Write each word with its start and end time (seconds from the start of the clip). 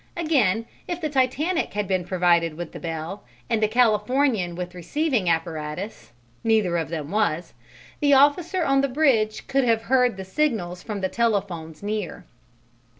Again, 0.17 0.65
if 0.87 0.99
the 0.99 1.09
Titanic 1.11 1.75
had 1.75 1.87
been 1.87 2.03
provided 2.05 2.55
with 2.55 2.75
a 2.75 2.79
bell 2.79 3.23
and 3.51 3.61
the 3.61 3.67
Californian 3.67 4.55
with 4.55 4.73
receiving 4.73 5.29
apparatus, 5.29 6.11
neither 6.43 6.75
of 6.77 6.89
them 6.89 7.11
was, 7.11 7.53
the 7.99 8.15
officer 8.15 8.63
on 8.65 8.81
the 8.81 8.87
bridge 8.87 9.45
could 9.45 9.63
have 9.63 9.83
heard 9.83 10.17
the 10.17 10.25
signals 10.25 10.81
from 10.81 11.01
the 11.01 11.07
telephones 11.09 11.83
near. 11.83 12.25